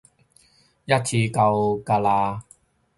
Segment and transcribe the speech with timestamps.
[0.03, 0.07] 一次
[1.31, 2.41] 夠㗎喇！